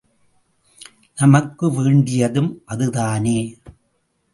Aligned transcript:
நமக்கு 1.17 1.71
வேண்டியதும் 1.71 2.61
அது 2.65 2.89
தானே? 2.89 3.39